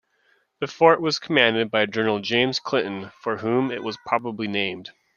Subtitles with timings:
[0.61, 4.89] The fort was commanded by General James Clinton, for whom it was probably named.